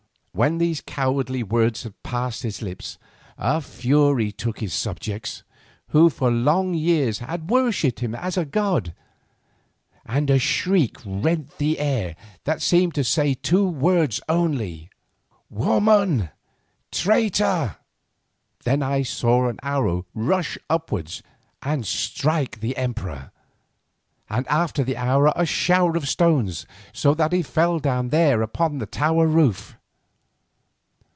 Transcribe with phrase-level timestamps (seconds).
[0.33, 2.97] When these cowardly words had passed his lips,
[3.37, 5.43] a fury took his subjects,
[5.89, 8.93] who for long years had worshipped him as a god,
[10.05, 14.89] and a shriek rent the air that seemed to say two words only:
[15.49, 16.29] "Woman!
[16.93, 17.75] Traitor!"
[18.63, 21.21] Then I saw an arrow rush upwards
[21.61, 23.31] and strike the emperor,
[24.29, 28.77] and after the arrow a shower of stones, so that he fell down there upon
[28.77, 29.75] the tower roof.